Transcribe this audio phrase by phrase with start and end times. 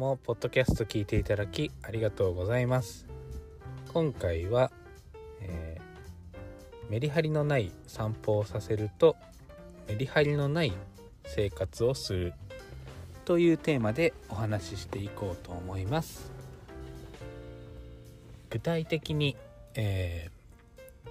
[0.00, 3.06] もポッドキャスト聞いていただきありがとうございます。
[3.92, 4.72] 今回は、
[5.42, 9.14] えー、メリハリのない散歩をさせると
[9.88, 10.72] メリハリのない
[11.26, 12.32] 生活をする
[13.26, 16.32] というテーマでお話ししていこうと思います。
[18.48, 19.36] 具体的に、
[19.74, 21.10] えー、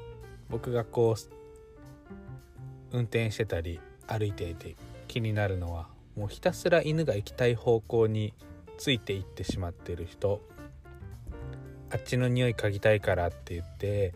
[0.49, 4.75] 僕がこう運転してたり歩いていて
[5.07, 8.33] 気になるのはもうひたすら犬が行きたい方向に
[8.79, 10.41] ついていってしまってる人
[11.91, 14.13] あっちの匂い嗅ぎたいからって言って、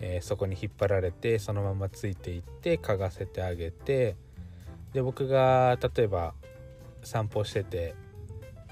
[0.00, 4.16] えー、そこに引っ張られてそのままついていって嗅がせてあげて
[4.92, 6.34] で僕が例えば
[7.04, 7.94] 散歩してて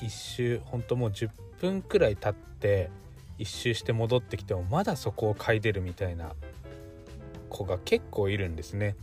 [0.02, 2.90] 一周ほんともう10分くらい経って
[3.38, 6.32] 一周して戻ってきてもまだそこを嗅いでるみたいな
[7.48, 8.96] 子が結構いるんですね。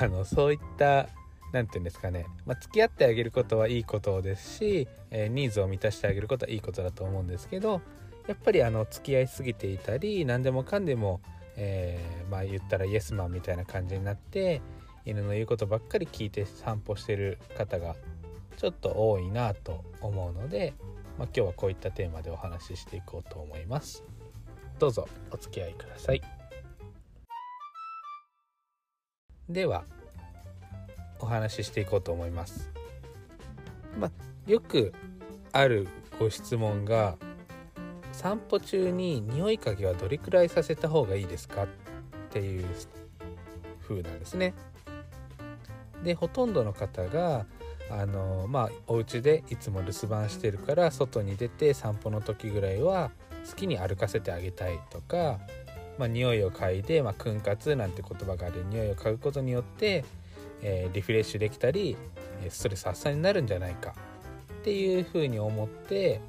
[0.00, 1.08] あのそういった
[1.54, 7.80] 何て言うんですかね、まあ、付き合ってあげることはいいことですし、えー、ニーズを満たしてあげることはいいことだと思うんですけど
[8.26, 11.20] やっぱりあの付き合いすぎていたり何でもかんでも、
[11.56, 14.62] えー、まあ言ったらイエスマンみたいな感じになって
[15.04, 17.94] 犬の言うことばっかり聞いて散歩してる方が
[18.56, 20.74] ちょっと多いなと思うので、
[21.18, 24.02] まあ、今日はこういったテーマでお話ししていこうと思います。
[24.80, 26.22] どうぞお付き合いください。
[29.48, 29.84] では
[31.24, 32.70] お話ししていこうと思います。
[33.98, 34.10] まあ、
[34.50, 34.92] よく
[35.52, 37.16] あるご質問が
[38.12, 41.66] 散歩中に匂い嗅ぎはどれくらいさせた方がいいですかっ
[42.30, 42.66] ていう
[43.82, 44.54] 風なんですね。
[46.02, 47.46] でほとんどの方が
[47.90, 53.10] あのまあお家でいつも留守番してるから外に出て散歩の時ぐらいは
[53.48, 55.38] 好きに歩かせてあげたいとか、
[55.98, 60.04] まあ、匂いを嗅いで、まあ、訓活なんて言葉がある匂いを嗅ぐことによって、
[60.64, 61.96] えー、リフレッシュできたり
[62.48, 63.94] ストレス発散になるんじゃないか
[64.60, 66.20] っていうふうに思って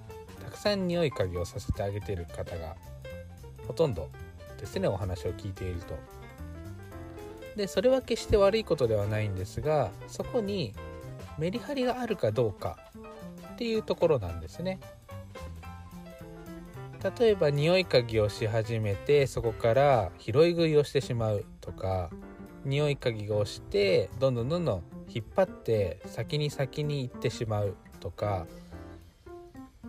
[0.43, 2.75] たくさん匂い嗅ぎをさせてあげてる方が
[3.65, 4.09] ほとんど
[4.59, 5.95] ですねお話を聞いていると。
[7.55, 10.73] でそれは決して悪いことではないんですがそこに
[11.37, 12.77] メリハリがあるかどうか
[13.53, 14.79] っていうところなんですね
[17.17, 22.09] 例えば匂い嗅ぎをし始めてそこから拾い食いをしてしまうとか
[22.65, 28.45] 匂い嗅ぎをしてどんどんどんどん引っ張って先に先に行ってしまうとか、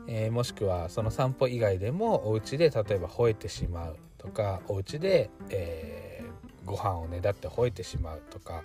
[0.06, 6.06] えー、もしくはその散歩以外でもお家で例えば吠えてしまうとかお家で、えー
[6.66, 8.62] ご飯をねだって吠えてしまうとか、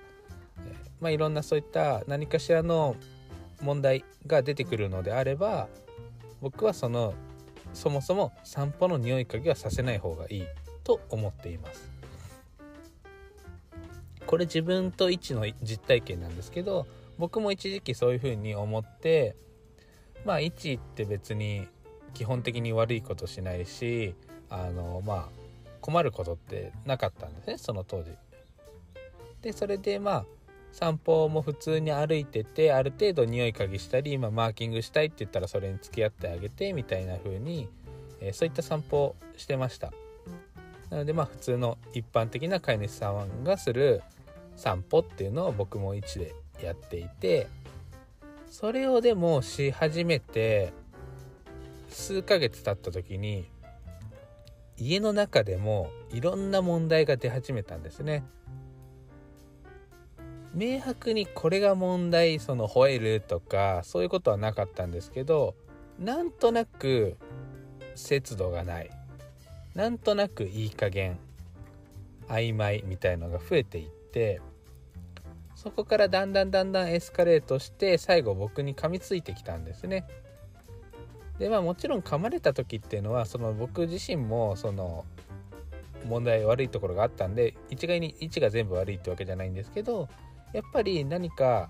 [0.66, 2.98] えまあ、いろんなそういった何かしらの
[3.62, 5.70] 問題が出てくるのであれば
[6.42, 7.14] 僕はその
[7.74, 10.46] そもそも散歩の匂い嗅ぎはさせない方がいい
[10.84, 11.91] と思っています。
[14.31, 16.88] これ自分と一の実体験なんですけど
[17.18, 19.36] 僕も一時期そういうふうに思って
[20.24, 21.68] まあ一って別に
[22.14, 24.16] 基本的に悪いことしないし
[24.50, 25.30] あのまあ
[25.81, 28.12] 困ることってなかったんですねその当時。
[29.42, 30.25] でそれでまあ
[30.72, 37.68] 散歩も普通に歩いててある程度匂い嗅ぎしたり今マーキングしたいって言ったらそれに付き合ってあげてみたいな風に、
[38.22, 39.92] えー、そういった散歩をしてました
[40.90, 44.02] なのでまあ普通の一般的な飼い主さんがする
[44.56, 47.47] 散歩っていうのを僕も一でやっていて
[48.50, 50.73] それをでもし始めて
[51.89, 53.45] 数ヶ月経った時に
[54.78, 58.24] 家の中でもいろんな問題が出始めたんですね。
[60.54, 65.56] 明白にこれが問題その吠えるとかそういうことはなかったんですけど
[65.97, 67.15] なんとなく
[67.95, 68.89] 節度がない
[69.75, 71.18] なんとなくいい加減
[72.27, 74.42] 曖昧みたいのが増えていって
[75.56, 80.06] そこからだんだんだんだんエスカレートして最後僕に噛みついてきたんですね。
[81.40, 85.06] でまあもちろん噛まれた時っていうのはその僕自身もその
[86.06, 90.10] 問題悪いところがあったんで一概に位置が全部悪いってわけじゃないんですけど
[90.54, 91.69] やっぱり何か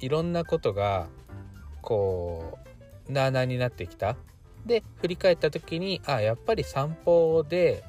[0.00, 1.08] いろんなことが
[1.82, 2.58] こ
[3.08, 4.16] うなあなあになってきた
[4.66, 7.84] で振り返った時にあやっぱり散歩で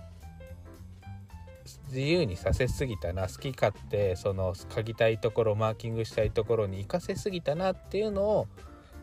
[1.93, 8.47] 自由にさせすぎたな好き勝手その嗅ぎたいところマーキングしたいところに行かせすぎたなっていうのを、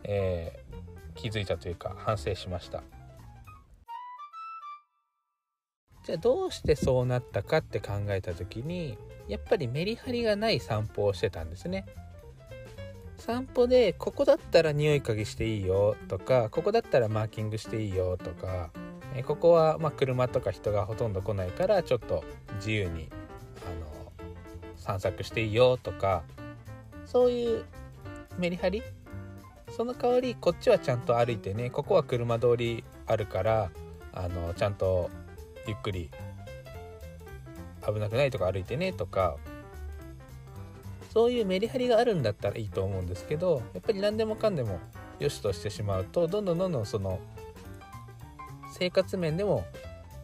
[0.02, 2.82] えー、気づいたというか反省しました。
[6.04, 8.98] じゃあどうしてそうなったかって考えた時に
[9.28, 11.86] やっぱりメリハリがない散歩をしてたんですね。
[13.18, 18.72] 散歩でここだったら匂い嗅ぎしていいよとかここだったらマーキングしていいよとか
[19.14, 22.24] えここはま車とか人がほとんど来ないからちょっと
[22.56, 23.08] 自由に
[23.66, 24.12] あの
[24.76, 26.22] 散策していいよとか
[27.06, 27.64] そういう
[28.38, 28.82] メリハリ？
[29.76, 33.70] その代わりこっちはちゃんと歩いてねここは車通りあるから
[34.12, 35.10] あのちゃんと
[35.66, 36.10] ゆっくり
[37.86, 39.36] 危なくないとこ歩いてねとか
[41.12, 44.78] そういうメリハリがあるんだったらいいと思うんですけどやっぱり何でもかんでも
[45.18, 47.18] 良しとしてしまうとどんどんどんどんその
[48.70, 49.64] 生活面でも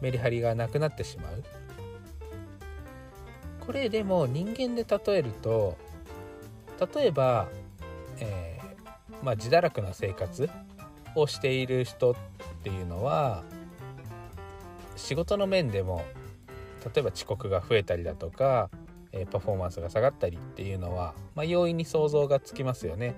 [0.01, 1.43] メリハリがなくなってしまう
[3.59, 5.77] これでも人間で例えると
[6.95, 7.49] 例えば、
[8.19, 10.49] えー、まあ、自堕落な生活
[11.15, 12.15] をしている人っ
[12.63, 13.43] ていうのは
[14.95, 16.05] 仕事の面でも
[16.85, 18.69] 例えば遅刻が増えたりだとか、
[19.11, 23.15] えー、パフォーマンスが下がったりっていうのは、まあ、容易に想像がつきますよね。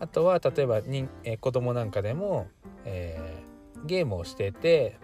[0.00, 2.48] あとは例えばに、えー、子供なんかでも、
[2.86, 3.29] え
[3.84, 4.98] ゲームをしてて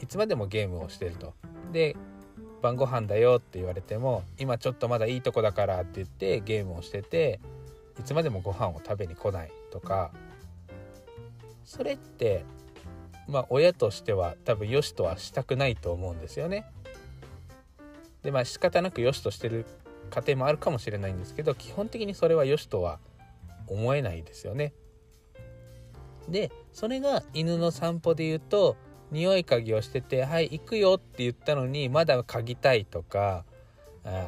[0.00, 1.34] いつまでもゲームをしてると。
[1.72, 1.96] で
[2.60, 7.40] 晩ご飯だよって言われても今ちょっとまだいいとこだからって言ってゲームをしてて
[8.00, 10.10] いつまでもご飯を食べに来ないとか
[11.64, 12.44] それって
[13.28, 16.64] まあ親としては多分良しとはしたくないと思うんですよね。
[18.22, 19.64] でまあ仕方なく良しとしてる
[20.10, 22.98] 家庭もあるかもしれないんですけど基本的にそれは良しとは
[23.66, 24.72] 思えないですよね。
[26.28, 28.76] でそれが犬の散歩で言うと
[29.10, 33.44] 匂い嗅ぎをしてて「はい行くよ」って言ったのにまだ嗅ぎたいとか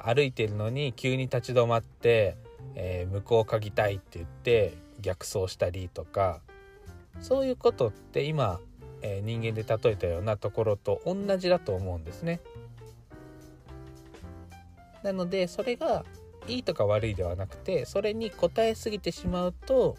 [0.05, 2.37] 歩いてるのに急に立ち止まって、
[2.75, 6.41] えー、向こう嗅ぎたいって言って逆走したりとか
[7.21, 8.61] そういうことって今、
[9.03, 12.41] えー、人間で例えたようなところと同じだと思うんですね。
[15.03, 16.05] なのでそれが
[16.47, 19.97] いいとか悪いではなくてそれに応えすぎてしまうと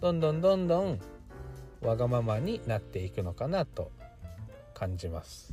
[0.00, 1.00] どんどんどんどん
[1.82, 3.90] わがままになっていくのかなと
[4.74, 5.52] 感じます。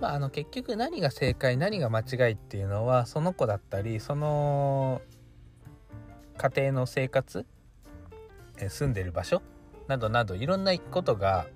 [0.00, 5.02] まあ、あの結局何が正解何が間違いっていうのはその子だったりその
[6.36, 7.44] 家庭の生活
[8.68, 9.42] 住んでる場所
[9.88, 11.48] などなどいろんなことが、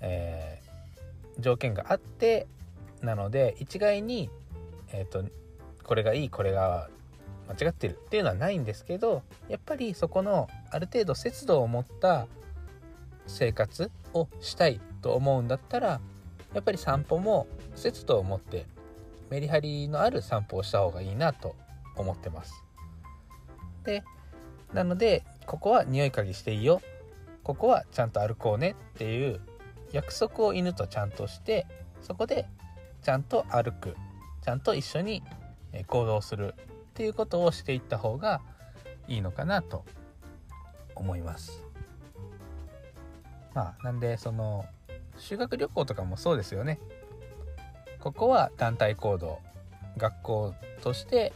[0.00, 2.46] えー、条件があって
[3.00, 4.28] なので一概に、
[4.92, 5.24] えーと
[5.84, 6.88] これがいいこれが
[7.48, 12.26] 間違ってるっていうのはないんですけどやっぱりそこのある程度節度を持った
[13.26, 16.00] 生活をしたいと思うんだったら
[16.54, 18.66] やっぱり散歩も節度を持って
[19.30, 21.56] メリハリのある散歩をした方がいいなと
[21.96, 22.64] 思ってます。
[23.84, 24.02] で
[24.72, 26.80] なのでここは匂い嗅ぎしていいよ。
[27.42, 29.40] ここはちゃんと歩こうねっていう
[29.92, 31.66] 約束を犬とちゃんとして
[32.02, 32.46] そこで
[33.02, 33.96] ちゃんと歩く。
[34.42, 35.22] ちゃんと一緒に
[35.86, 36.54] 行動する。
[36.94, 38.40] っていうことをしていった方が
[39.08, 39.84] いいのかなと
[40.94, 41.64] 思います。
[43.52, 44.64] まあなんでその
[45.18, 46.78] 修学旅行とかもそうですよね。
[47.98, 49.40] ここは団体行動
[49.96, 51.32] 学校として、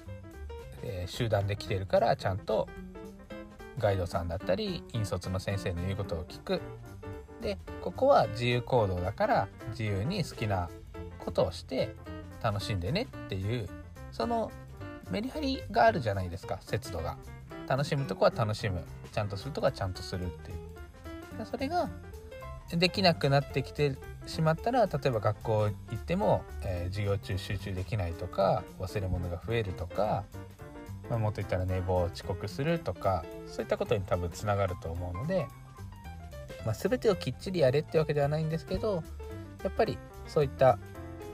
[0.84, 2.68] えー、集団で来てるからちゃんと
[3.78, 6.60] ガイドさんだったり引率の先生の言うことを聞く
[7.40, 10.68] でここは自由行動だから自由に好きな
[11.18, 11.94] ことをして
[12.42, 13.68] 楽しんでねっていう
[14.12, 14.52] その
[15.10, 17.16] メリハリがあるじゃないですか節度が。
[17.66, 18.82] 楽しむとこは楽しむ。
[19.12, 21.46] ちゃんとするとこはちゃんとするっていう。
[21.46, 21.88] それが
[22.76, 23.96] できなくなってきて
[24.26, 30.24] しまったら例えば学校行っても、えー、授業中集中できないとか忘れ物が増えるとか、
[31.08, 35.46] まあ、もっと言ったら寝坊遅刻するとかそういったことに多分つながると思うので、
[36.66, 39.02] まあ、全てをきっちりやれってわけではないんですけど
[39.64, 39.96] やっぱり
[40.26, 40.78] そういった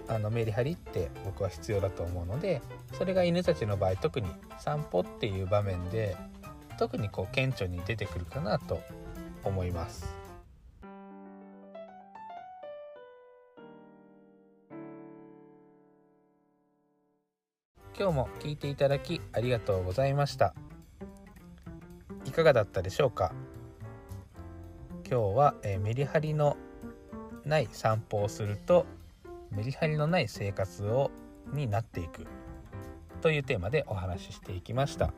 [0.09, 2.61] あのメリハリって僕は必要だと思うので
[2.93, 6.17] それが犬たちの場合特に散歩っていう場面で
[6.79, 8.81] 特にこう顕著に出てくるかなと
[9.45, 10.15] 思います。
[17.97, 20.53] 今日も聞いていただきありがとうございました
[22.25, 23.33] いかがだったでしょうか？
[25.09, 26.57] 今日は、えメリハリの
[27.45, 28.85] ない散歩をすると
[29.55, 31.11] メリハリのない生活を
[31.53, 32.27] になっていく。
[33.21, 35.13] というテーマでお話ししていきました。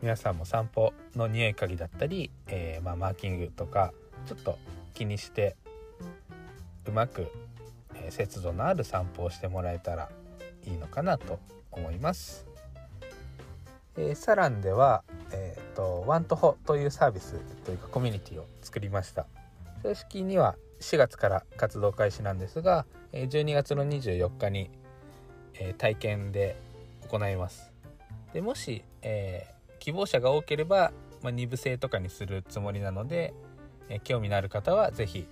[0.00, 3.92] 皆さんも散歩の匂い嗅ぎだったり、えー、まあ、マーキングとか
[4.26, 4.56] ちょっと
[4.94, 5.56] 気にして
[6.86, 7.26] うまく、
[7.94, 10.08] え、節度のある散歩をしてもらえたら
[10.64, 11.40] いいのかなと
[11.72, 12.46] 思います。
[13.96, 15.02] えー、サランでは、
[15.32, 19.26] えーと、ワントホというサービスというかコミュニティを作りました。
[19.82, 24.70] 正式には4月から活動開始なんですが12月の24日に
[25.78, 26.56] 体験で
[27.08, 27.72] 行います。
[28.32, 30.92] でもし、えー、希望者が多ければ、
[31.22, 33.32] まあ、2部制とかにするつもりなので、
[33.88, 35.26] えー、興味のある方は是非、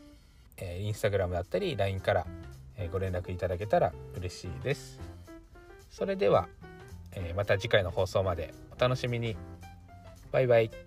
[0.57, 2.27] えー、インスタグラムだったり LINE から、
[2.79, 5.01] えご連絡いただけたら嬉しいです。
[5.91, 6.49] それでは、
[7.13, 9.37] えまた次回の放送までお楽しみに。
[10.31, 10.86] バイバイ。